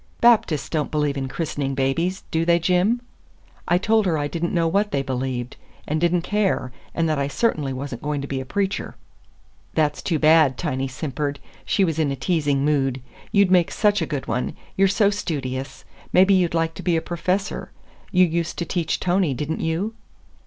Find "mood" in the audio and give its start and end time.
12.65-12.99